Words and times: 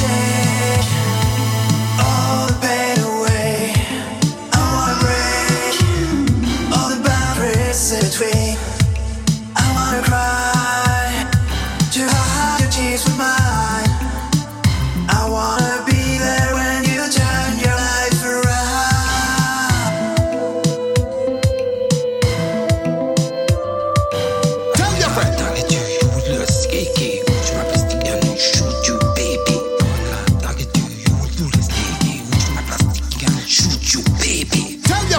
take 0.00 0.23